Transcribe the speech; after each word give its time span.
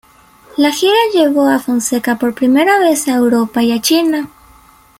La 0.57 0.71
gira 0.71 0.95
llevó 1.13 1.47
a 1.47 1.59
Fonseca 1.59 2.17
por 2.17 2.33
primera 2.33 2.79
vez 2.79 3.07
a 3.07 3.13
Europa 3.17 3.61
y 3.61 3.71
a 3.71 3.81
China. 3.81 4.31